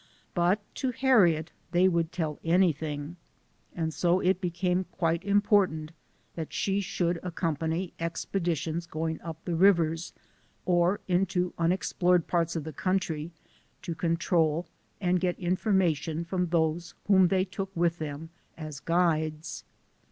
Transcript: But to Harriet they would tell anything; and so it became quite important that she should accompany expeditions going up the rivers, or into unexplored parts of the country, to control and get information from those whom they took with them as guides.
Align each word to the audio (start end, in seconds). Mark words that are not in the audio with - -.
But 0.33 0.61
to 0.77 0.89
Harriet 0.89 1.51
they 1.73 1.87
would 1.87 2.11
tell 2.11 2.39
anything; 2.43 3.17
and 3.75 3.93
so 3.93 4.19
it 4.19 4.41
became 4.41 4.85
quite 4.85 5.23
important 5.23 5.91
that 6.33 6.51
she 6.51 6.79
should 6.81 7.19
accompany 7.21 7.93
expeditions 7.99 8.87
going 8.87 9.21
up 9.21 9.45
the 9.45 9.53
rivers, 9.55 10.11
or 10.65 11.01
into 11.07 11.53
unexplored 11.59 12.25
parts 12.25 12.55
of 12.55 12.63
the 12.63 12.73
country, 12.73 13.29
to 13.83 13.93
control 13.93 14.65
and 14.99 15.19
get 15.21 15.37
information 15.37 16.23
from 16.25 16.47
those 16.47 16.95
whom 17.05 17.27
they 17.27 17.45
took 17.45 17.69
with 17.77 17.99
them 17.99 18.31
as 18.57 18.79
guides. 18.79 19.65